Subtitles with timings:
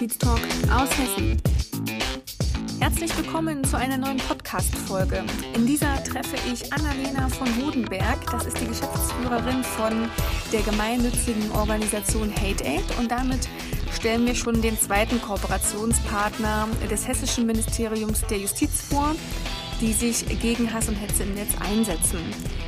[0.00, 0.40] Justiztalk
[0.72, 1.36] aus Hessen.
[2.80, 5.24] Herzlich willkommen zu einer neuen Podcast-Folge.
[5.54, 8.18] In dieser treffe ich Annalena von Hodenberg.
[8.30, 10.08] Das ist die Geschäftsführerin von
[10.54, 13.46] der gemeinnützigen Organisation Hate Aid und damit
[13.92, 19.14] stellen wir schon den zweiten Kooperationspartner des Hessischen Ministeriums der Justiz vor,
[19.82, 22.20] die sich gegen Hass und Hetze im Netz einsetzen.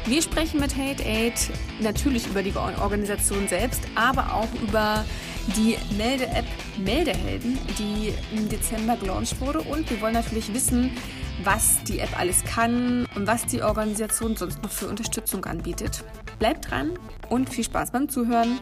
[0.04, 1.48] Wir sprechen mit Hate Aid
[1.80, 5.06] natürlich über die Organisation selbst, aber auch über
[5.48, 6.44] die Melde-App
[6.78, 9.60] Meldehelden, die im Dezember gelauncht wurde.
[9.60, 10.96] Und wir wollen natürlich wissen,
[11.44, 16.04] was die App alles kann und was die Organisation sonst noch für Unterstützung anbietet.
[16.38, 18.60] Bleibt dran und viel Spaß beim Zuhören.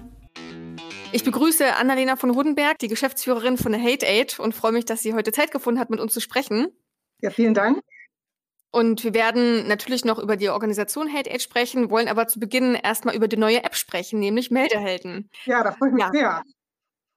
[1.12, 5.02] Ich begrüße Annalena von Hudenberg, die Geschäftsführerin von der Hate Aid und freue mich, dass
[5.02, 6.68] sie heute Zeit gefunden hat, mit uns zu sprechen.
[7.20, 7.80] Ja, vielen Dank.
[8.72, 12.76] Und wir werden natürlich noch über die Organisation Hate Aid sprechen, wollen aber zu Beginn
[12.76, 15.28] erstmal über die neue App sprechen, nämlich Meldehelden.
[15.44, 16.10] Ja, da freue ich mich ja.
[16.12, 16.42] sehr.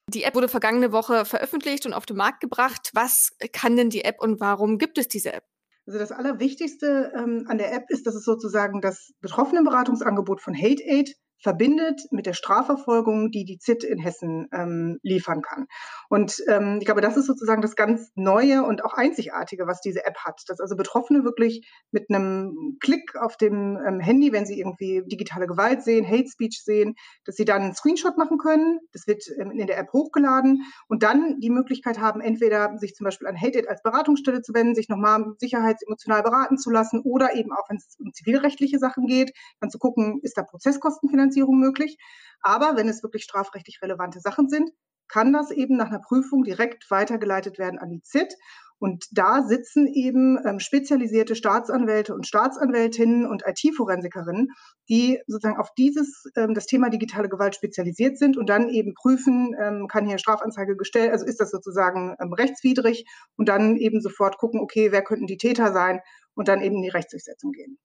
[0.09, 2.91] Die App wurde vergangene Woche veröffentlicht und auf den Markt gebracht.
[2.93, 5.45] Was kann denn die App und warum gibt es diese App?
[5.85, 10.83] Also das Allerwichtigste ähm, an der App ist, dass es sozusagen das Betroffenenberatungsangebot von Hate
[10.85, 15.67] Aid verbindet mit der Strafverfolgung, die die ZIT in Hessen ähm, liefern kann.
[16.09, 20.05] Und ähm, ich glaube, das ist sozusagen das ganz Neue und auch Einzigartige, was diese
[20.05, 24.57] App hat, dass also Betroffene wirklich mit einem Klick auf dem ähm, Handy, wenn sie
[24.57, 28.79] irgendwie digitale Gewalt sehen, Hate Speech sehen, dass sie dann einen Screenshot machen können.
[28.93, 33.03] Das wird ähm, in der App hochgeladen und dann die Möglichkeit haben, entweder sich zum
[33.03, 37.35] Beispiel an Hate It als Beratungsstelle zu wenden, sich nochmal sicherheitsemotional beraten zu lassen oder
[37.35, 41.59] eben auch, wenn es um zivilrechtliche Sachen geht, dann zu gucken, ist da Prozesskostenfinanzierung Finanzierung
[41.59, 41.97] möglich.
[42.41, 44.71] Aber wenn es wirklich strafrechtlich relevante Sachen sind,
[45.07, 48.33] kann das eben nach einer Prüfung direkt weitergeleitet werden an die ZIT.
[48.79, 54.49] Und da sitzen eben ähm, spezialisierte Staatsanwälte und Staatsanwältinnen und IT-Forensikerinnen,
[54.89, 59.55] die sozusagen auf dieses, ähm, das Thema digitale Gewalt spezialisiert sind und dann eben prüfen,
[59.57, 63.05] ähm, kann hier Strafanzeige gestellt, also ist das sozusagen ähm, rechtswidrig
[63.37, 66.01] und dann eben sofort gucken, okay, wer könnten die Täter sein
[66.33, 67.77] und dann eben in die Rechtsdurchsetzung gehen.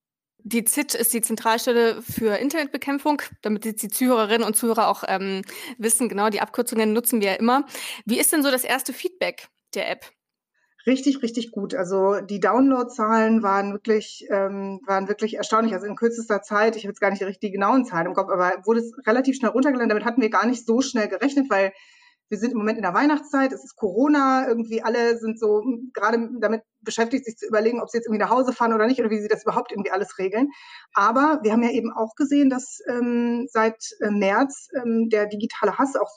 [0.45, 5.43] Die ZIT ist die Zentralstelle für Internetbekämpfung, damit die Zuhörerinnen und Zuhörer auch ähm,
[5.79, 7.67] wissen, genau, die Abkürzungen nutzen wir ja immer.
[8.07, 10.07] Wie ist denn so das erste Feedback der App?
[10.87, 11.75] Richtig, richtig gut.
[11.75, 15.75] Also die Downloadzahlen waren wirklich, ähm, waren wirklich erstaunlich.
[15.75, 18.53] Also in kürzester Zeit, ich habe jetzt gar nicht die genauen Zahlen im Kopf, aber
[18.65, 19.91] wurde es relativ schnell runtergeladen.
[19.91, 21.73] Damit hatten wir gar nicht so schnell gerechnet, weil
[22.29, 25.63] wir sind im Moment in der Weihnachtszeit, es ist Corona, irgendwie alle sind so
[25.95, 29.01] gerade damit beschäftigt, sich zu überlegen, ob sie jetzt irgendwie nach Hause fahren oder nicht
[29.01, 30.51] oder wie sie das überhaupt irgendwie alles regeln.
[30.93, 35.79] Aber wir haben ja eben auch gesehen, dass ähm, seit äh, März ähm, der digitale
[35.79, 36.11] Hass, auch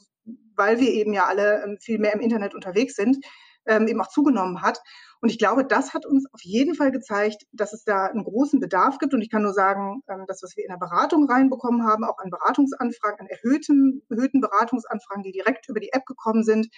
[0.56, 3.18] weil wir eben ja alle ähm, viel mehr im Internet unterwegs sind,
[3.66, 4.82] ähm, eben auch zugenommen hat.
[5.22, 8.60] Und ich glaube, das hat uns auf jeden Fall gezeigt, dass es da einen großen
[8.60, 9.14] Bedarf gibt.
[9.14, 12.18] Und ich kann nur sagen, ähm, das, was wir in der Beratung reinbekommen haben, auch
[12.18, 16.70] an Beratungsanfragen, an erhöhten, erhöhten Beratungsanfragen, die direkt über die App gekommen sind,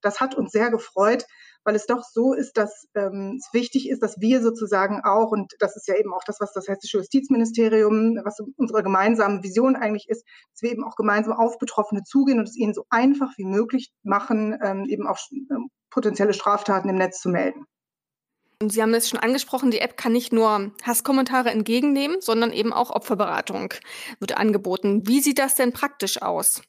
[0.00, 1.24] das hat uns sehr gefreut,
[1.64, 5.52] weil es doch so ist, dass ähm, es wichtig ist, dass wir sozusagen auch, und
[5.60, 10.08] das ist ja eben auch das, was das Hessische Justizministerium, was unsere gemeinsame Vision eigentlich
[10.08, 13.44] ist, dass wir eben auch gemeinsam auf Betroffene zugehen und es ihnen so einfach wie
[13.44, 17.64] möglich machen, ähm, eben auch ähm, potenzielle Straftaten im Netz zu melden.
[18.62, 22.72] Und Sie haben es schon angesprochen, die App kann nicht nur Hasskommentare entgegennehmen, sondern eben
[22.72, 23.74] auch Opferberatung
[24.20, 25.02] wird angeboten.
[25.04, 26.62] Wie sieht das denn praktisch aus?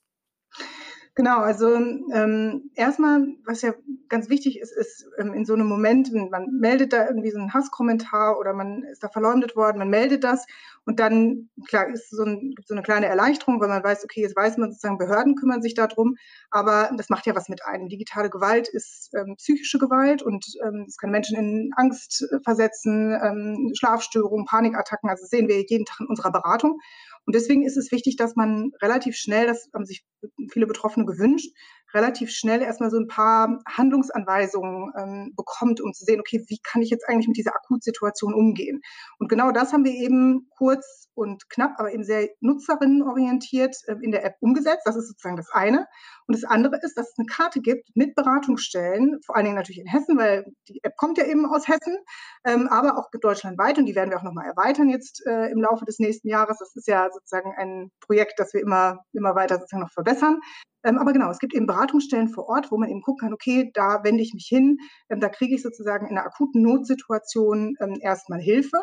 [1.15, 3.73] Genau, also ähm, erstmal, was ja
[4.09, 7.53] ganz wichtig ist, ist ähm, in so einem Moment, man meldet da irgendwie so einen
[7.53, 10.43] Hasskommentar oder man ist da verleumdet worden, man meldet das
[10.85, 14.35] und dann, klar, ist so, ein, so eine kleine Erleichterung, weil man weiß, okay, jetzt
[14.35, 16.15] weiß man sozusagen, Behörden kümmern sich darum,
[16.49, 17.89] aber das macht ja was mit einem.
[17.89, 23.71] Digitale Gewalt ist ähm, psychische Gewalt und ähm, es kann Menschen in Angst versetzen, ähm,
[23.77, 26.79] Schlafstörungen, Panikattacken, also sehen wir jeden Tag in unserer Beratung.
[27.25, 30.05] Und deswegen ist es wichtig, dass man relativ schnell, das haben sich
[30.51, 31.51] viele Betroffene gewünscht,
[31.93, 36.81] relativ schnell erstmal so ein paar Handlungsanweisungen ähm, bekommt, um zu sehen, okay, wie kann
[36.81, 38.81] ich jetzt eigentlich mit dieser Akutsituation umgehen?
[39.19, 44.11] Und genau das haben wir eben kurz und knapp, aber eben sehr nutzerinnenorientiert äh, in
[44.11, 44.81] der App umgesetzt.
[44.85, 45.85] Das ist sozusagen das eine.
[46.25, 49.81] Und das andere ist, dass es eine Karte gibt mit Beratungsstellen, vor allen Dingen natürlich
[49.81, 51.97] in Hessen, weil die App kommt ja eben aus Hessen,
[52.45, 55.85] ähm, aber auch deutschlandweit und die werden wir auch nochmal erweitern jetzt äh, im Laufe
[55.85, 56.57] des nächsten Jahres.
[56.57, 60.39] Das ist ja sozusagen ein Projekt, das wir immer, immer weiter sozusagen noch verbessern.
[60.83, 63.71] Ähm, aber genau, es gibt eben Beratungsstellen vor Ort, wo man eben gucken kann, okay,
[63.73, 64.77] da wende ich mich hin,
[65.09, 68.77] ähm, da kriege ich sozusagen in einer akuten Notsituation ähm, erstmal Hilfe.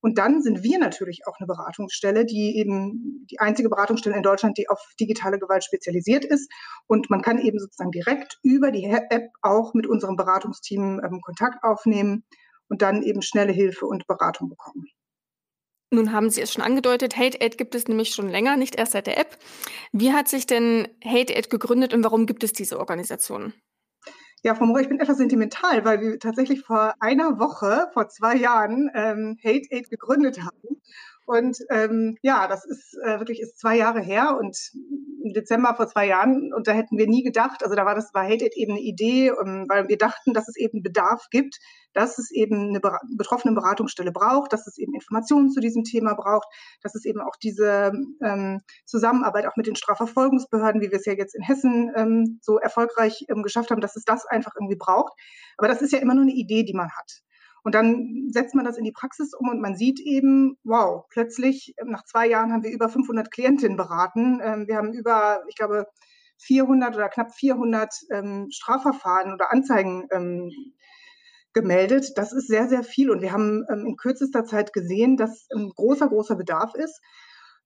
[0.00, 4.56] Und dann sind wir natürlich auch eine Beratungsstelle, die eben die einzige Beratungsstelle in Deutschland,
[4.58, 6.50] die auf digitale Gewalt spezialisiert ist.
[6.86, 11.62] Und man kann eben sozusagen direkt über die App auch mit unserem Beratungsteam ähm, Kontakt
[11.62, 12.24] aufnehmen
[12.68, 14.86] und dann eben schnelle Hilfe und Beratung bekommen.
[15.92, 18.92] Nun haben Sie es schon angedeutet, Hate Aid gibt es nämlich schon länger, nicht erst
[18.92, 19.36] seit der App.
[19.92, 23.52] Wie hat sich denn Hate Aid gegründet und warum gibt es diese Organisation?
[24.42, 28.36] Ja, Frau Mohr, ich bin etwas sentimental, weil wir tatsächlich vor einer Woche, vor zwei
[28.36, 30.80] Jahren, ähm, Hate Aid gegründet haben.
[31.32, 34.54] Und ähm, ja, das ist äh, wirklich ist zwei Jahre her und
[35.24, 38.12] im Dezember vor zwei Jahren und da hätten wir nie gedacht, also da war das
[38.12, 41.58] war Hate eben eine Idee, um, ähm, weil wir dachten, dass es eben Bedarf gibt,
[41.94, 42.80] dass es eben eine
[43.16, 46.48] betroffene Beratungsstelle braucht, dass es eben Informationen zu diesem Thema braucht,
[46.82, 47.92] dass es eben auch diese
[48.22, 52.58] ähm, Zusammenarbeit auch mit den Strafverfolgungsbehörden, wie wir es ja jetzt in Hessen ähm, so
[52.58, 55.14] erfolgreich ähm, geschafft haben, dass es das einfach irgendwie braucht.
[55.56, 57.22] Aber das ist ja immer nur eine Idee, die man hat.
[57.62, 61.74] Und dann setzt man das in die Praxis um und man sieht eben, wow, plötzlich
[61.78, 64.40] ähm, nach zwei Jahren haben wir über 500 Klientinnen beraten.
[64.42, 65.86] Ähm, wir haben über, ich glaube,
[66.38, 70.08] 400 oder knapp 400 ähm, Strafverfahren oder Anzeigen
[71.52, 72.12] gemeldet.
[72.16, 73.10] Das ist sehr, sehr viel.
[73.10, 77.00] Und wir haben in kürzester Zeit gesehen, dass ein großer, großer Bedarf ist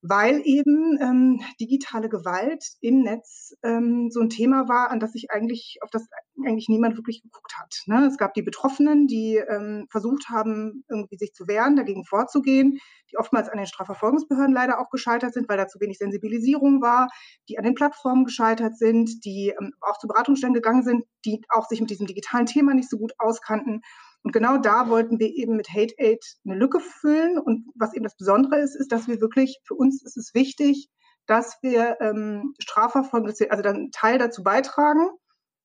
[0.09, 5.31] weil eben ähm, digitale Gewalt im Netz ähm, so ein Thema war, an das sich
[5.31, 6.07] eigentlich, auf das
[6.45, 7.75] eigentlich niemand wirklich geguckt hat.
[7.87, 8.07] Ne?
[8.07, 12.79] Es gab die Betroffenen, die ähm, versucht haben, irgendwie sich zu wehren, dagegen vorzugehen,
[13.11, 17.09] die oftmals an den Strafverfolgungsbehörden leider auch gescheitert sind, weil da zu wenig Sensibilisierung war,
[17.49, 21.67] die an den Plattformen gescheitert sind, die ähm, auch zu Beratungsstellen gegangen sind, die auch
[21.67, 23.83] sich mit diesem digitalen Thema nicht so gut auskannten
[24.23, 27.39] und genau da wollten wir eben mit Hate Aid eine Lücke füllen.
[27.39, 30.89] Und was eben das Besondere ist, ist, dass wir wirklich, für uns ist es wichtig,
[31.27, 35.09] dass wir ähm, Strafverfolgung, also dann einen Teil dazu beitragen,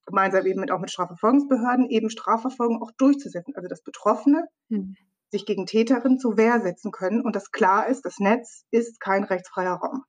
[0.05, 3.55] gemeinsam eben mit, auch mit Strafverfolgungsbehörden, eben Strafverfolgung auch durchzusetzen.
[3.55, 4.95] Also dass Betroffene hm.
[5.31, 9.23] sich gegen Täterinnen zur Wehr setzen können und dass klar ist, das Netz ist kein
[9.23, 10.03] rechtsfreier Raum.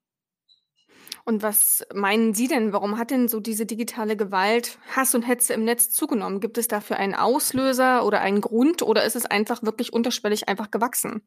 [1.24, 5.54] Und was meinen Sie denn, warum hat denn so diese digitale Gewalt, Hass und Hetze
[5.54, 6.40] im Netz zugenommen?
[6.40, 10.70] Gibt es dafür einen Auslöser oder einen Grund oder ist es einfach wirklich unterschwellig einfach
[10.70, 11.22] gewachsen?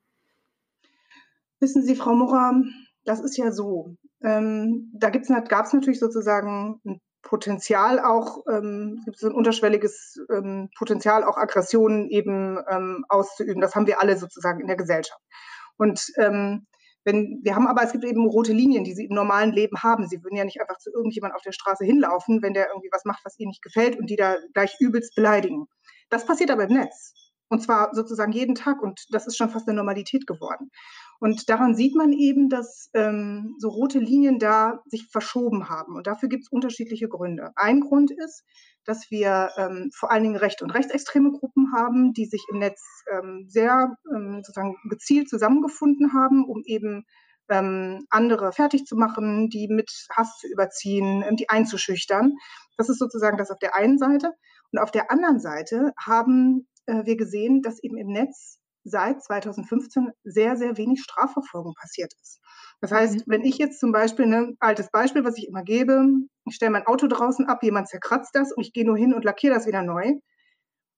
[1.59, 2.61] Wissen Sie, Frau Murrer,
[3.05, 3.95] das ist ja so.
[4.21, 10.69] Ähm, da gab es natürlich sozusagen ein Potenzial auch, ähm, gibt es ein unterschwelliges ähm,
[10.77, 13.61] Potenzial, auch Aggressionen eben ähm, auszuüben.
[13.61, 15.21] Das haben wir alle sozusagen in der Gesellschaft.
[15.77, 16.67] Und ähm,
[17.05, 20.07] wenn, wir haben aber, es gibt eben rote Linien, die sie im normalen Leben haben.
[20.07, 23.05] Sie würden ja nicht einfach zu irgendjemand auf der Straße hinlaufen, wenn der irgendwie was
[23.05, 25.67] macht, was ihnen nicht gefällt und die da gleich übelst beleidigen.
[26.09, 27.13] Das passiert aber im Netz.
[27.47, 30.71] Und zwar sozusagen jeden Tag und das ist schon fast eine Normalität geworden.
[31.19, 35.95] Und daran sieht man eben, dass ähm, so rote Linien da sich verschoben haben.
[35.95, 37.51] Und dafür gibt es unterschiedliche Gründe.
[37.55, 38.43] Ein Grund ist,
[38.85, 42.81] dass wir ähm, vor allen Dingen rechte und rechtsextreme Gruppen haben, die sich im Netz
[43.11, 47.05] ähm, sehr ähm, sozusagen gezielt zusammengefunden haben, um eben
[47.49, 52.37] ähm, andere fertig zu machen, die mit Hass zu überziehen, ähm, die einzuschüchtern.
[52.77, 54.33] Das ist sozusagen das auf der einen Seite.
[54.71, 60.11] Und auf der anderen Seite haben äh, wir gesehen, dass eben im Netz seit 2015
[60.23, 62.39] sehr, sehr wenig Strafverfolgung passiert ist.
[62.79, 63.23] Das heißt, mhm.
[63.25, 66.05] wenn ich jetzt zum Beispiel, ein ne, altes Beispiel, was ich immer gebe,
[66.45, 69.25] ich stelle mein Auto draußen ab, jemand zerkratzt das und ich gehe nur hin und
[69.25, 70.13] lackiere das wieder neu,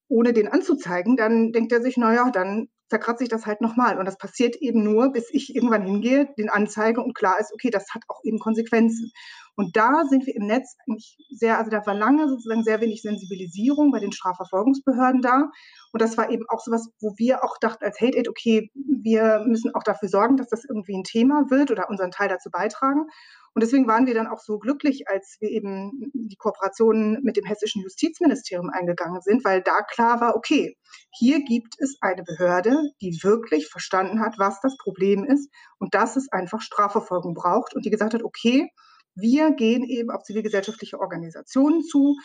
[0.10, 3.98] ohne den anzuzeigen, dann denkt er sich, naja, dann zerkratze ich das halt nochmal.
[3.98, 7.69] Und das passiert eben nur, bis ich irgendwann hingehe, den anzeige und klar ist, okay,
[7.69, 9.12] das hat auch eben Konsequenzen.
[9.57, 13.01] Und da sind wir im Netz eigentlich sehr, also da war lange sozusagen sehr wenig
[13.01, 15.50] Sensibilisierung bei den Strafverfolgungsbehörden da.
[15.92, 19.44] Und das war eben auch sowas, wo wir auch dachten als Hate Aid, okay, wir
[19.48, 23.07] müssen auch dafür sorgen, dass das irgendwie ein Thema wird oder unseren Teil dazu beitragen.
[23.56, 27.45] Und deswegen waren wir dann auch so glücklich, als wir eben die Kooperation mit dem
[27.45, 30.77] hessischen Justizministerium eingegangen sind, weil da klar war, okay,
[31.10, 36.15] hier gibt es eine Behörde, die wirklich verstanden hat, was das Problem ist und dass
[36.15, 38.70] es einfach Strafverfolgung braucht und die gesagt hat, okay,
[39.17, 42.15] wir gehen eben auf zivilgesellschaftliche Organisationen zu,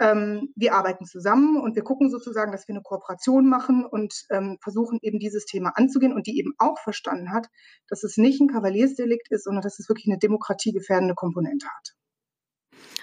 [0.00, 4.58] ähm, wir arbeiten zusammen und wir gucken sozusagen, dass wir eine Kooperation machen und ähm,
[4.60, 7.46] versuchen eben dieses Thema anzugehen und die eben auch verstanden hat,
[7.88, 11.94] dass es nicht ein Kavaliersdelikt ist, sondern dass es wirklich eine demokratiegefährdende Komponente hat.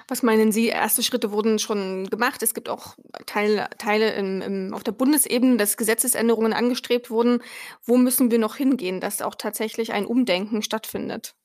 [0.08, 0.68] Was meinen Sie?
[0.68, 2.42] Erste Schritte wurden schon gemacht.
[2.42, 2.96] Es gibt auch
[3.28, 7.44] Teile, Teile im, im, auf der Bundesebene, dass Gesetzesänderungen angestrebt wurden.
[7.84, 11.36] Wo müssen wir noch hingehen, dass auch tatsächlich ein Umdenken stattfindet?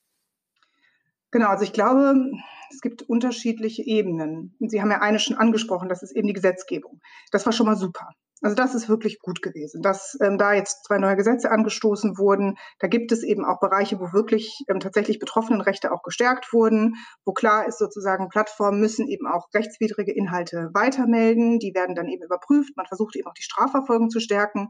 [1.35, 2.31] Genau, also ich glaube,
[2.71, 4.55] es gibt unterschiedliche Ebenen.
[4.61, 7.01] Sie haben ja eine schon angesprochen, das ist eben die Gesetzgebung.
[7.29, 8.07] Das war schon mal super.
[8.41, 12.57] Also das ist wirklich gut gewesen, dass ähm, da jetzt zwei neue Gesetze angestoßen wurden.
[12.79, 17.31] Da gibt es eben auch Bereiche, wo wirklich ähm, tatsächlich Betroffenenrechte auch gestärkt wurden, wo
[17.31, 21.59] klar ist sozusagen, Plattformen müssen eben auch rechtswidrige Inhalte weitermelden.
[21.59, 22.75] Die werden dann eben überprüft.
[22.75, 24.69] Man versucht eben auch die Strafverfolgung zu stärken.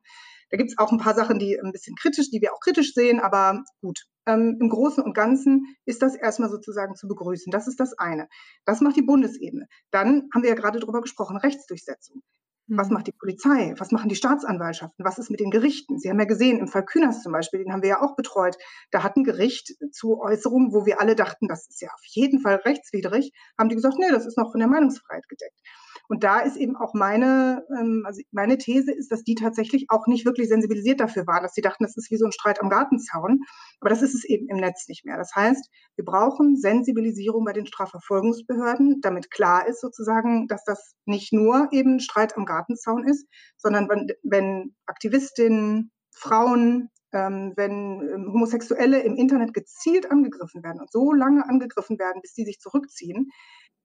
[0.52, 2.94] Da gibt es auch ein paar Sachen, die ein bisschen kritisch, die wir auch kritisch
[2.94, 4.06] sehen, aber gut.
[4.28, 7.52] Ähm, Im Großen und Ganzen ist das erstmal sozusagen zu begrüßen.
[7.52, 8.28] Das ist das eine.
[8.64, 9.66] Das macht die Bundesebene.
[9.92, 12.22] Dann haben wir ja gerade darüber gesprochen, Rechtsdurchsetzung.
[12.68, 12.96] Was mhm.
[12.96, 13.74] macht die Polizei?
[13.78, 15.06] Was machen die Staatsanwaltschaften?
[15.06, 16.00] Was ist mit den Gerichten?
[16.00, 18.58] Sie haben ja gesehen, im Fall Kühners zum Beispiel, den haben wir ja auch betreut.
[18.92, 22.40] Da hat ein Gericht zu Äußerungen, wo wir alle dachten, das ist ja auf jeden
[22.40, 25.60] Fall rechtswidrig, haben die gesagt, nee, das ist noch von der Meinungsfreiheit gedeckt.
[26.08, 30.08] Und da ist eben auch meine, ähm, also meine These ist, dass die tatsächlich auch
[30.08, 32.70] nicht wirklich sensibilisiert dafür waren, dass sie dachten, das ist wie so ein Streit am
[32.70, 33.42] Gartenzaun.
[33.80, 35.18] Aber das ist es eben im Netz nicht mehr.
[35.18, 41.34] Das heißt, wir brauchen Sensibilisierung bei den Strafverfolgungsbehörden, damit klar ist sozusagen, dass das nicht
[41.34, 49.02] nur eben Streit am Gartenzaun ist, sondern wenn, wenn Aktivistinnen, Frauen, ähm, wenn ähm, Homosexuelle
[49.02, 53.32] im Internet gezielt angegriffen werden und so lange angegriffen werden, bis die sich zurückziehen,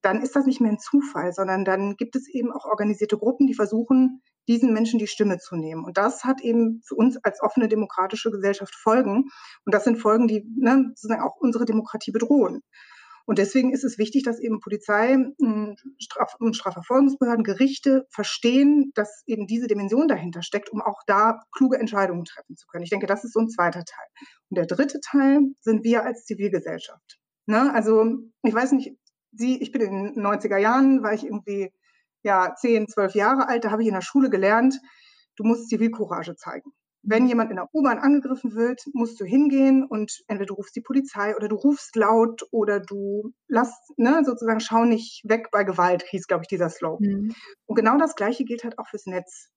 [0.03, 3.47] dann ist das nicht mehr ein Zufall, sondern dann gibt es eben auch organisierte Gruppen,
[3.47, 5.85] die versuchen, diesen Menschen die Stimme zu nehmen.
[5.85, 9.31] Und das hat eben für uns als offene demokratische Gesellschaft Folgen.
[9.65, 12.63] Und das sind Folgen, die ne, sozusagen auch unsere Demokratie bedrohen.
[13.27, 19.47] Und deswegen ist es wichtig, dass eben Polizei, hm, Straf Strafverfolgungsbehörden, Gerichte verstehen, dass eben
[19.47, 22.83] diese Dimension dahinter steckt, um auch da kluge Entscheidungen treffen zu können.
[22.83, 24.07] Ich denke, das ist so ein zweiter Teil.
[24.49, 27.21] Und der dritte Teil sind wir als Zivilgesellschaft.
[27.47, 27.73] Ne?
[27.73, 28.05] Also
[28.43, 28.97] ich weiß nicht,
[29.33, 31.73] Sie, ich bin in den 90er Jahren, war ich irgendwie
[32.23, 34.79] ja, 10, 12 Jahre alt, da habe ich in der Schule gelernt,
[35.37, 36.73] du musst Zivilcourage zeigen.
[37.03, 40.83] Wenn jemand in der U-Bahn angegriffen wird, musst du hingehen und entweder du rufst die
[40.83, 46.03] Polizei oder du rufst laut oder du lass, ne, sozusagen schau nicht weg bei Gewalt,
[46.03, 47.09] hieß, glaube ich, dieser Slogan.
[47.09, 47.35] Mhm.
[47.65, 49.49] Und genau das Gleiche gilt halt auch fürs Netz.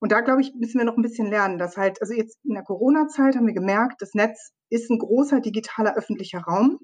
[0.00, 2.54] Und da, glaube ich, müssen wir noch ein bisschen lernen, dass halt, also jetzt in
[2.54, 6.80] der Corona-Zeit haben wir gemerkt, das Netz ist ein großer digitaler öffentlicher Raum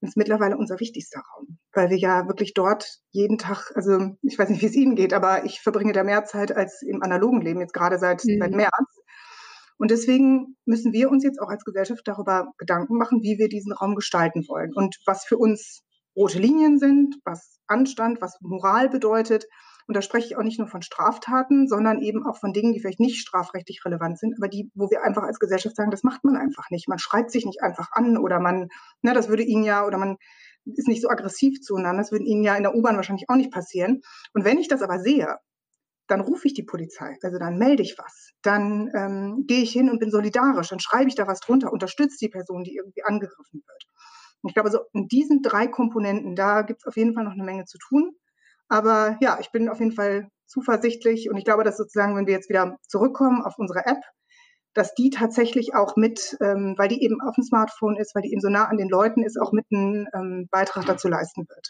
[0.00, 4.36] und ist mittlerweile unser wichtigster Raum, weil wir ja wirklich dort jeden Tag, also ich
[4.36, 7.40] weiß nicht, wie es Ihnen geht, aber ich verbringe da mehr Zeit als im analogen
[7.40, 8.40] Leben, jetzt gerade seit, mhm.
[8.40, 9.00] seit März.
[9.78, 13.72] Und deswegen müssen wir uns jetzt auch als Gesellschaft darüber Gedanken machen, wie wir diesen
[13.72, 15.84] Raum gestalten wollen und was für uns
[16.16, 19.46] rote Linien sind, was Anstand, was Moral bedeutet.
[19.86, 22.80] Und da spreche ich auch nicht nur von Straftaten, sondern eben auch von Dingen, die
[22.80, 26.24] vielleicht nicht strafrechtlich relevant sind, aber die, wo wir einfach als Gesellschaft sagen, das macht
[26.24, 26.88] man einfach nicht.
[26.88, 28.68] Man schreit sich nicht einfach an oder man,
[29.00, 30.16] ne, das würde ihnen ja, oder man
[30.76, 33.52] ist nicht so aggressiv zueinander, das würde ihnen ja in der U-Bahn wahrscheinlich auch nicht
[33.52, 34.02] passieren.
[34.34, 35.36] Und wenn ich das aber sehe,
[36.08, 39.90] dann rufe ich die Polizei, also dann melde ich was, dann ähm, gehe ich hin
[39.90, 43.62] und bin solidarisch, dann schreibe ich da was drunter, unterstütze die Person, die irgendwie angegriffen
[43.66, 43.84] wird.
[44.40, 47.32] Und ich glaube, so in diesen drei Komponenten, da gibt es auf jeden Fall noch
[47.32, 48.12] eine Menge zu tun.
[48.68, 52.34] Aber ja, ich bin auf jeden Fall zuversichtlich und ich glaube, dass sozusagen, wenn wir
[52.34, 54.00] jetzt wieder zurückkommen auf unsere App,
[54.78, 58.30] dass die tatsächlich auch mit, ähm, weil die eben auf dem Smartphone ist, weil die
[58.30, 61.68] eben so nah an den Leuten ist, auch mit einen ähm, Beitrag dazu leisten wird.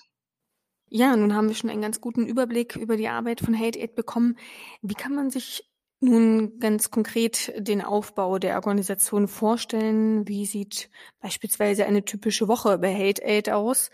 [0.91, 3.95] Ja, nun haben wir schon einen ganz guten Überblick über die Arbeit von Hate Aid
[3.95, 4.37] bekommen.
[4.83, 5.69] Wie kann man sich
[6.01, 10.27] nun ganz konkret den Aufbau der Organisation vorstellen?
[10.29, 13.91] Wie sieht beispielsweise eine typische Woche bei Hate Aid aus?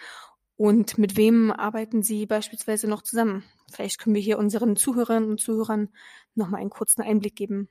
[0.56, 3.42] Und mit wem arbeiten Sie beispielsweise noch zusammen?
[3.72, 5.88] Vielleicht können wir hier unseren Zuhörerinnen und Zuhörern
[6.34, 7.68] noch mal einen kurzen Einblick geben.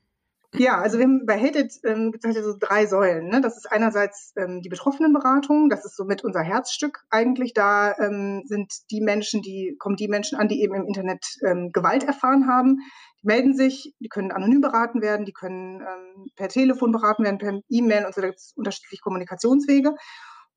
[0.55, 3.29] Ja, also wir haben bei Hated ähm, gibt es halt so drei Säulen.
[3.29, 3.41] Ne?
[3.41, 7.55] Das ist einerseits ähm, die Betroffenenberatung, das ist somit unser Herzstück eigentlich.
[7.55, 11.71] Da ähm, sind die Menschen, die kommen die Menschen an, die eben im Internet ähm,
[11.71, 12.77] Gewalt erfahren haben.
[13.23, 17.39] Die melden sich, die können anonym beraten werden, die können ähm, per Telefon beraten werden,
[17.39, 18.21] per E-Mail und so.
[18.21, 19.95] Da gibt es unterschiedliche Kommunikationswege.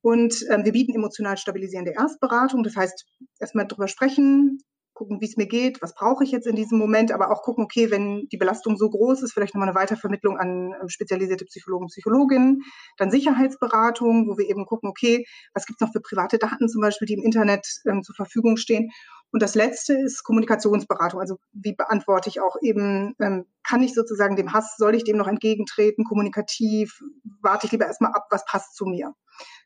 [0.01, 2.61] Und ähm, wir bieten emotional stabilisierende Erstberatung.
[2.61, 3.07] Das heißt,
[3.39, 4.59] erstmal drüber sprechen,
[4.97, 7.63] gucken, wie es mir geht, was brauche ich jetzt in diesem Moment, aber auch gucken,
[7.63, 11.87] okay, wenn die Belastung so groß ist, vielleicht nochmal eine Weitervermittlung an ähm, spezialisierte Psychologen
[11.87, 12.63] Psychologinnen,
[12.97, 16.81] dann Sicherheitsberatung, wo wir eben gucken, okay, was gibt es noch für private Daten zum
[16.81, 18.89] Beispiel, die im Internet ähm, zur Verfügung stehen.
[19.31, 21.19] Und das letzte ist Kommunikationsberatung.
[21.19, 25.17] Also wie beantworte ich auch eben, ähm, kann ich sozusagen dem Hass, soll ich dem
[25.17, 27.01] noch entgegentreten, kommunikativ,
[27.41, 29.13] warte ich lieber erstmal ab, was passt zu mir.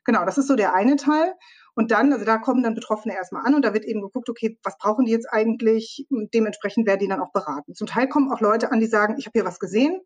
[0.04, 1.34] Genau, das ist so der eine Teil.
[1.74, 4.58] Und dann, also da kommen dann Betroffene erstmal an und da wird eben geguckt, okay,
[4.62, 6.06] was brauchen die jetzt eigentlich?
[6.10, 7.74] Und dementsprechend werden die dann auch beraten.
[7.74, 10.00] Zum Teil kommen auch Leute an, die sagen, ich habe hier was gesehen,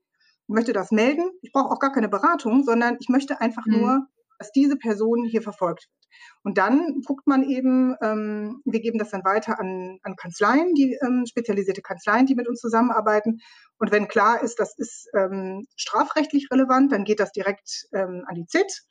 [0.46, 1.28] möchte das melden.
[1.42, 3.78] Ich brauche auch gar keine Beratung, sondern ich möchte einfach mhm.
[3.78, 4.06] nur,
[4.38, 6.06] dass diese Person hier verfolgt wird.
[6.42, 10.96] Und dann guckt man eben, ähm, wir geben das dann weiter an, an Kanzleien, die
[11.02, 13.40] ähm, spezialisierte Kanzleien, die mit uns zusammenarbeiten.
[13.78, 18.35] Und wenn klar ist, das ist ähm, strafrechtlich relevant, dann geht das direkt ähm, an
[18.35, 18.85] die ZIT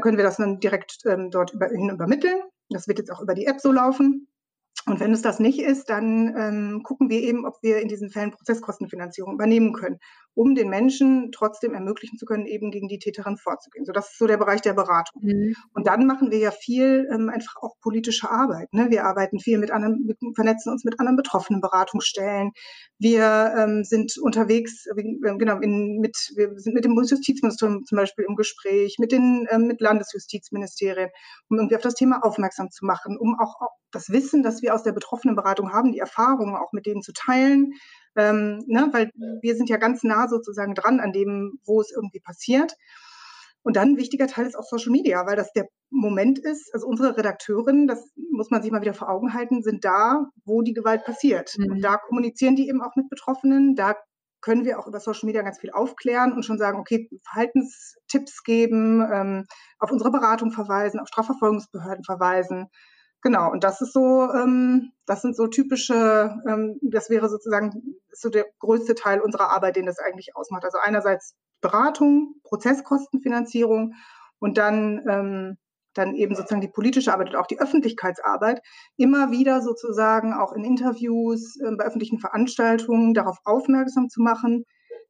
[0.00, 2.40] können wir das dann direkt ähm, dort über, hin übermitteln.
[2.70, 4.28] Das wird jetzt auch über die App so laufen.
[4.84, 8.10] Und wenn es das nicht ist, dann ähm, gucken wir eben, ob wir in diesen
[8.10, 10.00] Fällen Prozesskostenfinanzierung übernehmen können,
[10.34, 13.84] um den Menschen trotzdem ermöglichen zu können, eben gegen die Täterin vorzugehen.
[13.84, 15.22] So, das ist so der Bereich der Beratung.
[15.22, 15.54] Mhm.
[15.72, 18.72] Und dann machen wir ja viel ähm, einfach auch politische Arbeit.
[18.72, 18.90] Ne?
[18.90, 22.50] Wir arbeiten viel mit anderen, mit, vernetzen uns mit anderen betroffenen Beratungsstellen.
[22.98, 25.02] Wir ähm, sind unterwegs, äh,
[25.38, 29.68] genau, in, mit, wir sind mit dem Justizministerium zum Beispiel im Gespräch, mit den ähm,
[29.68, 31.10] mit Landesjustizministerien,
[31.48, 33.60] um irgendwie auf das Thema aufmerksam zu machen, um auch
[33.92, 37.12] das Wissen, das wir aus der betroffenen Beratung haben, die Erfahrungen auch mit denen zu
[37.12, 37.72] teilen,
[38.16, 42.20] ähm, ne, weil wir sind ja ganz nah sozusagen dran an dem, wo es irgendwie
[42.20, 42.74] passiert.
[43.64, 46.86] Und dann ein wichtiger Teil ist auch Social Media, weil das der Moment ist, also
[46.86, 50.72] unsere Redakteurinnen, das muss man sich mal wieder vor Augen halten, sind da, wo die
[50.72, 51.56] Gewalt passiert.
[51.58, 51.72] Mhm.
[51.72, 53.94] Und da kommunizieren die eben auch mit Betroffenen, da
[54.40, 59.00] können wir auch über Social Media ganz viel aufklären und schon sagen, okay, Verhaltenstipps geben,
[59.12, 59.44] ähm,
[59.78, 62.68] auf unsere Beratung verweisen, auf Strafverfolgungsbehörden verweisen.
[63.22, 68.28] Genau, und das ist so, ähm, das sind so typische, ähm, das wäre sozusagen so
[68.30, 70.64] der größte Teil unserer Arbeit, den das eigentlich ausmacht.
[70.64, 73.94] Also einerseits Beratung, Prozesskostenfinanzierung
[74.40, 75.58] und dann, ähm,
[75.94, 78.60] dann eben sozusagen die politische Arbeit und auch die Öffentlichkeitsarbeit,
[78.96, 84.64] immer wieder sozusagen auch in Interviews, äh, bei öffentlichen Veranstaltungen darauf aufmerksam zu machen,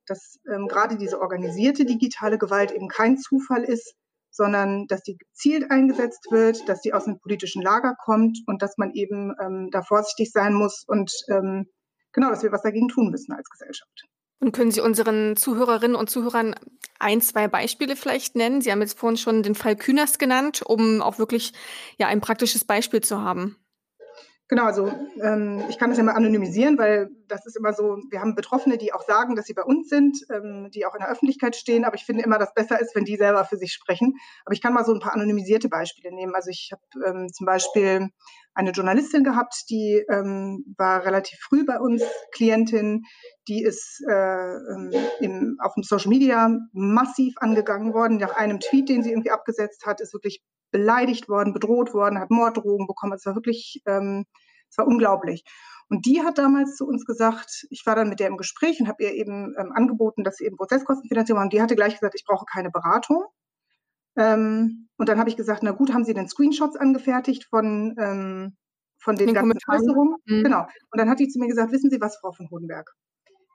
[0.06, 3.94] dass ähm, gerade diese organisierte digitale Gewalt eben kein Zufall ist,
[4.32, 8.78] sondern dass die gezielt eingesetzt wird, dass die aus einem politischen Lager kommt und dass
[8.78, 11.66] man eben ähm, da vorsichtig sein muss und ähm,
[12.12, 14.08] genau, dass wir was dagegen tun müssen als Gesellschaft.
[14.40, 16.56] Und können Sie unseren Zuhörerinnen und Zuhörern
[16.98, 18.60] ein, zwei Beispiele vielleicht nennen?
[18.60, 21.52] Sie haben jetzt vorhin schon den Fall Künast genannt, um auch wirklich
[21.96, 23.56] ja ein praktisches Beispiel zu haben.
[24.52, 24.92] Genau, also
[25.22, 28.76] ähm, ich kann das ja mal anonymisieren, weil das ist immer so, wir haben Betroffene,
[28.76, 31.86] die auch sagen, dass sie bei uns sind, ähm, die auch in der Öffentlichkeit stehen,
[31.86, 34.12] aber ich finde immer, dass besser ist, wenn die selber für sich sprechen.
[34.44, 36.34] Aber ich kann mal so ein paar anonymisierte Beispiele nehmen.
[36.34, 38.10] Also ich habe ähm, zum Beispiel
[38.52, 43.04] eine Journalistin gehabt, die ähm, war relativ früh bei uns Klientin,
[43.48, 48.18] die ist äh, ähm, im, auf dem Social Media massiv angegangen worden.
[48.18, 52.30] Nach einem Tweet, den sie irgendwie abgesetzt hat, ist wirklich beleidigt worden, bedroht worden, hat
[52.30, 53.12] Morddrogen bekommen.
[53.12, 54.24] Es war wirklich, ähm,
[54.68, 55.44] es war unglaublich.
[55.88, 58.88] Und die hat damals zu uns gesagt, ich war dann mit der im Gespräch und
[58.88, 61.50] habe ihr eben ähm, angeboten, dass sie eben Prozesskostenfinanzierung machen.
[61.50, 63.24] Die hatte gleich gesagt, ich brauche keine Beratung.
[64.16, 68.56] Ähm, und dann habe ich gesagt, na gut, haben Sie denn Screenshots angefertigt von, ähm,
[68.98, 70.16] von den, den ganzen Äußerungen?
[70.26, 70.44] Mhm.
[70.44, 70.62] Genau.
[70.62, 72.90] Und dann hat die zu mir gesagt, wissen Sie was, Frau von Hodenberg?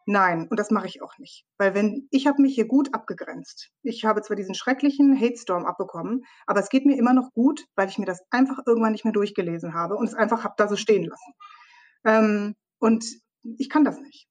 [0.09, 1.45] Nein, und das mache ich auch nicht.
[1.57, 3.71] Weil wenn, ich habe mich hier gut abgegrenzt.
[3.83, 7.89] Ich habe zwar diesen schrecklichen Hate-Storm abbekommen, aber es geht mir immer noch gut, weil
[7.89, 10.77] ich mir das einfach irgendwann nicht mehr durchgelesen habe und es einfach habe da so
[10.77, 11.33] stehen lassen.
[12.05, 13.05] Ähm, und
[13.57, 14.29] ich kann das nicht.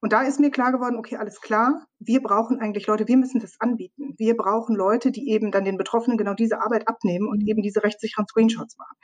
[0.00, 3.40] Und da ist mir klar geworden, okay, alles klar, wir brauchen eigentlich Leute, wir müssen
[3.40, 4.14] das anbieten.
[4.18, 7.82] Wir brauchen Leute, die eben dann den Betroffenen genau diese Arbeit abnehmen und eben diese
[7.82, 8.96] rechtssicheren Screenshots machen.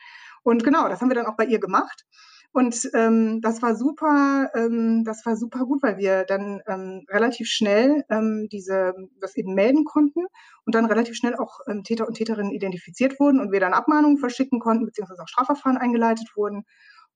[0.45, 2.05] Und genau, das haben wir dann auch bei ihr gemacht.
[2.55, 7.49] Und ähm, das war super, ähm, das war super gut, weil wir dann ähm, relativ
[7.49, 10.25] schnell ähm, diese das eben melden konnten
[10.65, 14.19] und dann relativ schnell auch ähm, Täter und Täterinnen identifiziert wurden und wir dann Abmahnungen
[14.19, 16.63] verschicken konnten beziehungsweise auch Strafverfahren eingeleitet wurden.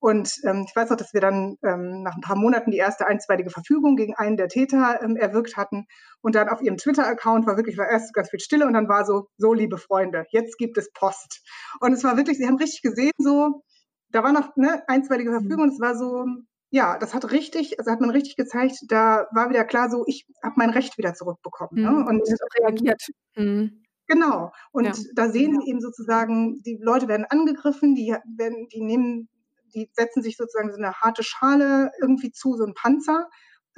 [0.00, 3.06] Und ähm, ich weiß auch, dass wir dann ähm, nach ein paar Monaten die erste
[3.06, 5.86] einstweilige Verfügung gegen einen der Täter ähm, erwirkt hatten.
[6.20, 9.04] Und dann auf ihrem Twitter-Account war wirklich war erst ganz viel Stille und dann war
[9.04, 11.42] so, so liebe Freunde, jetzt gibt es Post.
[11.80, 13.62] Und es war wirklich, sie haben richtig gesehen, so,
[14.10, 15.34] da war noch eine einstweilige mhm.
[15.34, 16.26] Verfügung und es war so,
[16.70, 20.26] ja, das hat richtig, also hat man richtig gezeigt, da war wieder klar so, ich
[20.42, 21.82] habe mein Recht wieder zurückbekommen.
[21.82, 21.90] Ne?
[21.90, 22.06] Mhm.
[22.06, 22.22] Und
[22.60, 23.02] reagiert.
[23.36, 23.82] Mhm.
[24.06, 24.52] Genau.
[24.72, 24.92] Und ja.
[25.14, 29.28] da sehen Sie eben sozusagen, die Leute werden angegriffen, die werden, die nehmen,
[29.74, 33.28] die setzen sich sozusagen so eine harte Schale irgendwie zu, so ein Panzer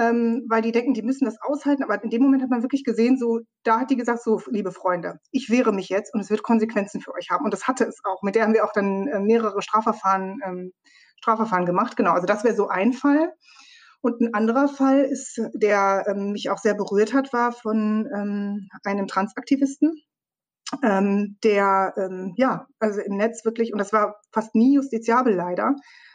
[0.00, 1.84] ähm, weil die denken, die müssen das aushalten.
[1.84, 4.72] Aber in dem Moment hat man wirklich gesehen, so, da hat die gesagt, so, liebe
[4.72, 7.44] Freunde, ich wehre mich jetzt und es wird Konsequenzen für euch haben.
[7.44, 8.22] Und das hatte es auch.
[8.22, 10.72] Mit der haben wir auch dann äh, mehrere Strafverfahren, ähm,
[11.18, 11.98] Strafverfahren gemacht.
[11.98, 13.32] Genau, also das wäre so ein Fall.
[14.00, 18.68] Und ein anderer Fall ist, der ähm, mich auch sehr berührt hat, war von ähm,
[18.82, 19.92] einem Transaktivisten,
[20.82, 25.74] ähm, der ähm, ja, also im Netz wirklich, und das war fast nie justiziabel leider,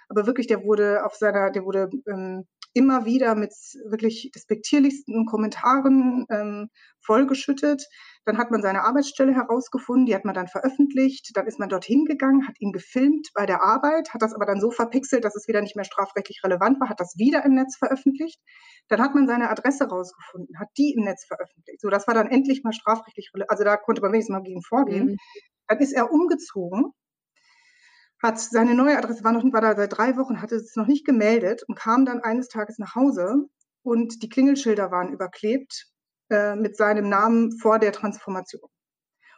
[0.09, 2.45] aber wirklich, der wurde auf seiner, der wurde ähm,
[2.75, 3.53] immer wieder mit
[3.89, 7.87] wirklich despektierlichsten Kommentaren ähm, vollgeschüttet.
[8.25, 11.31] Dann hat man seine Arbeitsstelle herausgefunden, die hat man dann veröffentlicht.
[11.35, 14.59] Dann ist man dorthin gegangen, hat ihn gefilmt bei der Arbeit, hat das aber dann
[14.59, 17.77] so verpixelt, dass es wieder nicht mehr strafrechtlich relevant war, hat das wieder im Netz
[17.77, 18.41] veröffentlicht.
[18.89, 21.79] Dann hat man seine Adresse herausgefunden, hat die im Netz veröffentlicht.
[21.79, 23.51] So, das war dann endlich mal strafrechtlich relevant.
[23.51, 25.05] Also da konnte man wenigstens mal gegen vorgehen.
[25.05, 25.17] Mhm.
[25.67, 26.91] Dann ist er umgezogen
[28.21, 31.05] hat seine neue Adresse, war, noch, war da seit drei Wochen, hatte es noch nicht
[31.05, 33.47] gemeldet und kam dann eines Tages nach Hause
[33.83, 35.87] und die Klingelschilder waren überklebt
[36.29, 38.69] äh, mit seinem Namen vor der Transformation.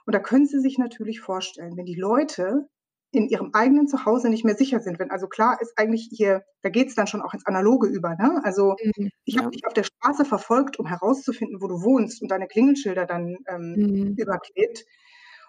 [0.06, 2.70] Und da können Sie sich natürlich vorstellen, wenn die Leute
[3.12, 5.00] in ihrem eigenen Zuhause nicht mehr sicher sind.
[5.00, 8.16] Wenn also klar ist eigentlich hier, da geht es dann schon auch ins Analoge über.
[8.16, 8.42] Ne?
[8.44, 9.42] Also mhm, ich ja.
[9.42, 13.38] habe dich auf der Straße verfolgt, um herauszufinden, wo du wohnst und deine Klingelschilder dann
[13.48, 14.16] ähm, mhm.
[14.18, 14.86] überklebt.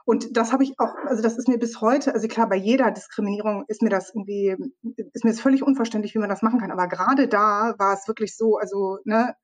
[0.09, 2.91] Und das habe ich auch, also das ist mir bis heute, also klar, bei jeder
[2.91, 4.57] Diskriminierung ist mir das irgendwie,
[5.13, 6.71] ist mir das völlig unverständlich, wie man das machen kann.
[6.71, 9.35] Aber gerade da war es wirklich so, also, ne.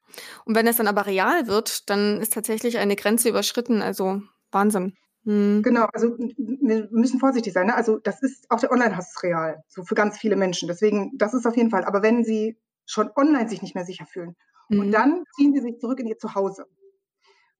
[0.47, 3.83] Und wenn es dann aber real wird, dann ist tatsächlich eine Grenze überschritten.
[3.83, 4.23] Also
[4.53, 4.95] Wahnsinn.
[5.25, 5.61] Hm.
[5.63, 7.67] Genau, also wir müssen vorsichtig sein.
[7.67, 7.75] Ne?
[7.75, 10.67] Also das ist auch der Online-Hass ist real, so für ganz viele Menschen.
[10.67, 11.85] Deswegen, das ist auf jeden Fall.
[11.85, 14.35] Aber wenn sie schon online sich nicht mehr sicher fühlen
[14.69, 14.81] hm.
[14.81, 16.65] und dann ziehen sie sich zurück in ihr Zuhause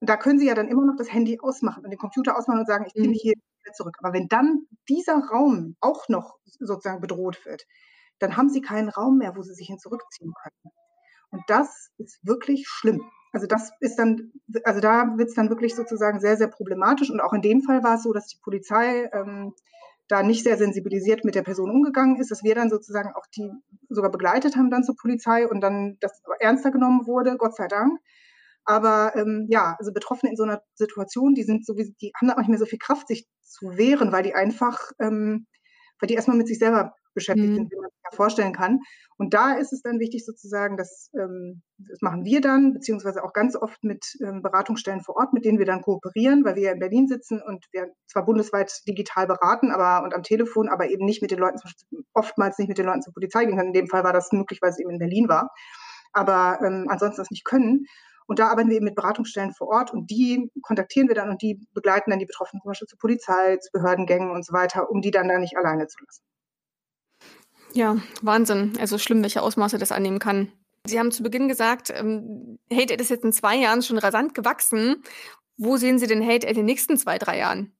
[0.05, 2.59] Und da können Sie ja dann immer noch das Handy ausmachen und den Computer ausmachen
[2.59, 3.41] und sagen, ich ziehe mich mhm.
[3.63, 3.97] hier zurück.
[4.03, 7.65] Aber wenn dann dieser Raum auch noch sozusagen bedroht wird,
[8.19, 10.75] dann haben Sie keinen Raum mehr, wo Sie sich hin zurückziehen können.
[11.31, 13.01] Und das ist wirklich schlimm.
[13.33, 14.31] Also das ist dann,
[14.65, 17.11] also da wird es dann wirklich sozusagen sehr, sehr problematisch.
[17.11, 19.55] Und auch in dem Fall war es so, dass die Polizei ähm,
[20.09, 23.51] da nicht sehr sensibilisiert mit der Person umgegangen ist, dass wir dann sozusagen auch die
[23.89, 27.99] sogar begleitet haben dann zur Polizei und dann das ernster genommen wurde, Gott sei Dank.
[28.65, 32.35] Aber ähm, ja, also Betroffene in so einer Situation, die sind so, die haben da
[32.35, 35.47] auch nicht mehr so viel Kraft, sich zu wehren, weil die einfach, ähm,
[36.01, 37.55] weil die erstmal mit sich selber beschäftigt mhm.
[37.55, 38.81] sind, wie man sich ja vorstellen kann.
[39.17, 43.33] Und da ist es dann wichtig sozusagen, dass ähm, das machen wir dann, beziehungsweise auch
[43.33, 46.73] ganz oft mit ähm, Beratungsstellen vor Ort, mit denen wir dann kooperieren, weil wir ja
[46.73, 51.05] in Berlin sitzen und wir zwar bundesweit digital beraten, aber und am Telefon, aber eben
[51.05, 51.59] nicht mit den Leuten,
[52.13, 53.69] oftmals nicht mit den Leuten zur Polizei gehen können.
[53.69, 55.51] In dem Fall war das möglich, weil es eben in Berlin war.
[56.13, 57.87] Aber ähm, ansonsten das nicht können.
[58.27, 61.43] Und da arbeiten wir eben mit Beratungsstellen vor Ort und die kontaktieren wir dann und
[61.43, 65.03] die begleiten dann die Betroffenen zum Beispiel zur Polizei, zu Behördengängen und so weiter, um
[65.03, 66.23] die dann da nicht alleine zu lassen.
[67.75, 68.75] Ja, Wahnsinn.
[68.81, 70.53] Also schlimm, welche Ausmaße das annehmen kann.
[70.87, 75.03] Sie haben zu Beginn gesagt, ähm, Hate ist jetzt in zwei Jahren schon rasant gewachsen.
[75.57, 77.73] Wo sehen Sie den Hate in den nächsten zwei, drei Jahren?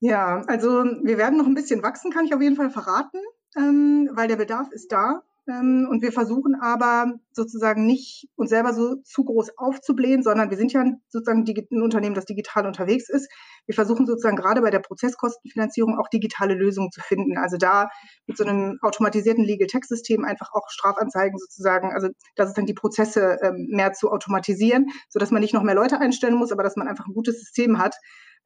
[0.00, 3.18] Ja, also wir werden noch ein bisschen wachsen, kann ich auf jeden Fall verraten,
[3.56, 5.22] ähm, weil der Bedarf ist da.
[5.48, 10.56] Ähm, und wir versuchen aber sozusagen nicht uns selber so zu groß aufzublähen, sondern wir
[10.56, 13.30] sind ja sozusagen ein Unternehmen, das digital unterwegs ist.
[13.66, 17.38] Wir versuchen sozusagen gerade bei der Prozesskostenfinanzierung auch digitale Lösungen zu finden.
[17.38, 17.88] Also da
[18.26, 22.66] mit so einem automatisierten Legal Text System einfach auch Strafanzeigen sozusagen, also das ist dann
[22.66, 26.52] die Prozesse ähm, mehr zu automatisieren, so dass man nicht noch mehr Leute einstellen muss,
[26.52, 27.96] aber dass man einfach ein gutes System hat,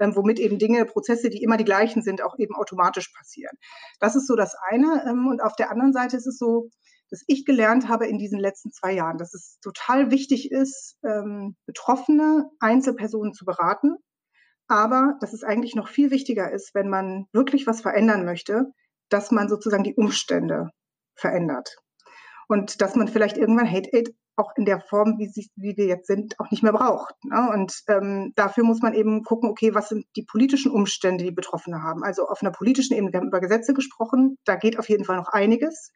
[0.00, 3.56] ähm, womit eben Dinge, Prozesse, die immer die gleichen sind, auch eben automatisch passieren.
[4.00, 5.04] Das ist so das eine.
[5.28, 6.70] und auf der anderen Seite ist es so,
[7.10, 11.56] dass ich gelernt habe in diesen letzten zwei Jahren, dass es total wichtig ist, ähm,
[11.66, 13.96] betroffene Einzelpersonen zu beraten,
[14.68, 18.66] aber dass es eigentlich noch viel wichtiger ist, wenn man wirklich was verändern möchte,
[19.08, 20.70] dass man sozusagen die Umstände
[21.16, 21.76] verändert.
[22.50, 25.86] Und dass man vielleicht irgendwann Hate Aid auch in der Form, wie, sie, wie wir
[25.86, 27.14] jetzt sind, auch nicht mehr braucht.
[27.24, 27.48] Ne?
[27.52, 31.82] Und ähm, dafür muss man eben gucken, okay, was sind die politischen Umstände, die Betroffene
[31.82, 32.02] haben.
[32.02, 35.16] Also auf einer politischen Ebene, wir haben über Gesetze gesprochen, da geht auf jeden Fall
[35.16, 35.92] noch einiges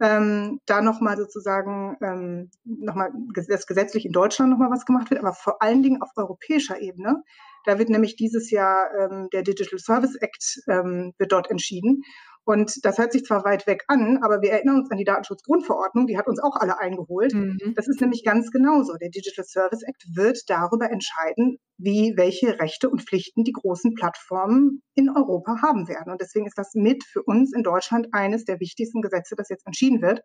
[0.00, 5.32] ähm, da nochmal sozusagen ähm, nochmal das gesetzlich in Deutschland nochmal was gemacht wird, aber
[5.32, 7.22] vor allen Dingen auf europäischer Ebene.
[7.64, 12.02] Da wird nämlich dieses Jahr ähm, der Digital Service Act ähm, wird dort entschieden.
[12.46, 16.06] Und das hört sich zwar weit weg an, aber wir erinnern uns an die Datenschutzgrundverordnung,
[16.06, 17.34] die hat uns auch alle eingeholt.
[17.34, 17.74] Mhm.
[17.74, 18.94] Das ist nämlich ganz genauso.
[18.94, 24.82] Der Digital Service Act wird darüber entscheiden, wie welche Rechte und Pflichten die großen Plattformen
[24.94, 26.12] in Europa haben werden.
[26.12, 29.66] Und deswegen ist das mit für uns in Deutschland eines der wichtigsten Gesetze, das jetzt
[29.66, 30.20] entschieden wird.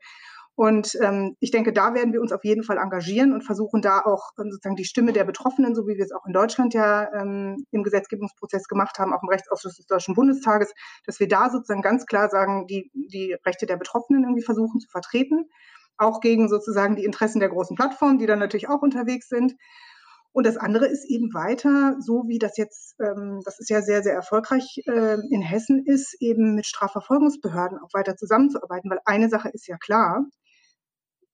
[0.55, 4.01] Und ähm, ich denke, da werden wir uns auf jeden Fall engagieren und versuchen da
[4.01, 7.11] auch ähm, sozusagen die Stimme der Betroffenen, so wie wir es auch in Deutschland ja
[7.13, 10.73] ähm, im Gesetzgebungsprozess gemacht haben, auch im Rechtsausschuss des Deutschen Bundestages,
[11.05, 14.89] dass wir da sozusagen ganz klar sagen, die, die Rechte der Betroffenen irgendwie versuchen zu
[14.89, 15.49] vertreten,
[15.97, 19.55] auch gegen sozusagen die Interessen der großen Plattformen, die dann natürlich auch unterwegs sind.
[20.33, 24.01] Und das andere ist eben weiter, so wie das jetzt, ähm, das ist ja sehr,
[24.01, 29.49] sehr erfolgreich äh, in Hessen ist, eben mit Strafverfolgungsbehörden auch weiter zusammenzuarbeiten, weil eine Sache
[29.49, 30.25] ist ja klar,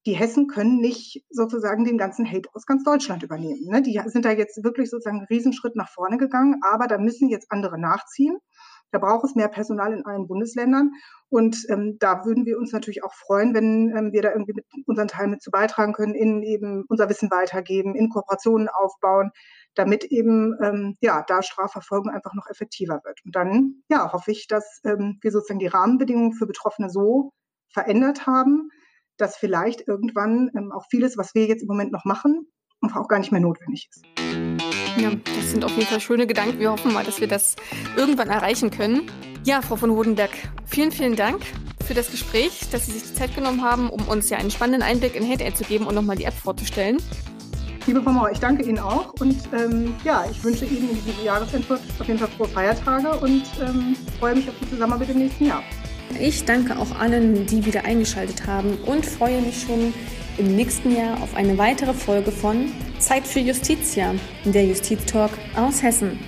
[0.07, 3.67] die Hessen können nicht sozusagen den ganzen Hate aus ganz Deutschland übernehmen.
[3.67, 3.81] Ne?
[3.81, 7.51] Die sind da jetzt wirklich sozusagen einen Riesenschritt nach vorne gegangen, aber da müssen jetzt
[7.51, 8.37] andere nachziehen.
[8.91, 10.93] Da braucht es mehr Personal in allen Bundesländern.
[11.27, 14.65] Und ähm, da würden wir uns natürlich auch freuen, wenn ähm, wir da irgendwie mit
[14.85, 19.31] unseren Teil mit zu beitragen können, in eben unser Wissen weitergeben, in Kooperationen aufbauen,
[19.75, 23.19] damit eben ähm, ja da Strafverfolgung einfach noch effektiver wird.
[23.25, 27.33] Und dann ja hoffe ich, dass ähm, wir sozusagen die Rahmenbedingungen für Betroffene so
[27.67, 28.69] verändert haben,
[29.17, 32.47] dass vielleicht irgendwann ähm, auch vieles, was wir jetzt im Moment noch machen,
[32.81, 34.05] einfach auch gar nicht mehr notwendig ist.
[34.97, 36.59] Ja, das sind auf jeden Fall schöne Gedanken.
[36.59, 37.55] Wir hoffen mal, dass wir das
[37.95, 39.11] irgendwann erreichen können.
[39.43, 40.31] Ja, Frau von Hodenberg,
[40.65, 41.41] vielen, vielen Dank
[41.85, 44.81] für das Gespräch, dass Sie sich die Zeit genommen haben, um uns ja einen spannenden
[44.81, 46.97] Einblick in HateAid zu geben und nochmal die App vorzustellen.
[47.85, 51.23] Liebe Frau Mauer, ich danke Ihnen auch und ähm, ja, ich wünsche Ihnen in diesem
[51.23, 55.45] Jahresendspurt auf jeden Fall frohe Feiertage und ähm, freue mich auf die Zusammenarbeit im nächsten
[55.45, 55.63] Jahr.
[56.19, 59.93] Ich danke auch allen, die wieder eingeschaltet haben und freue mich schon
[60.37, 64.15] im nächsten Jahr auf eine weitere Folge von Zeit für Justitia,
[64.45, 66.19] der Justiztalk aus Hessen.